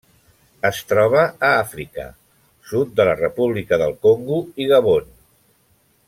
Es 0.69 0.77
troba 0.91 1.19
a 1.25 1.49
Àfrica: 1.57 2.05
sud 2.71 2.95
de 3.01 3.05
la 3.11 3.15
República 3.23 3.79
del 3.85 3.93
Congo 4.09 4.39
i 4.65 4.71
Gabon. 4.73 5.13